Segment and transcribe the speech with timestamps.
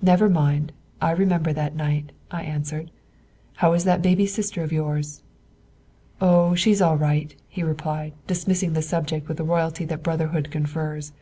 [0.00, 0.72] 'Never mind;
[1.02, 2.90] I remember that night,' I answered.
[3.56, 5.20] 'How is that baby sister of yours?'
[6.18, 11.12] 'Oh, she's all right,' he replied dismissing the subject with the royalty that brotherhood confers.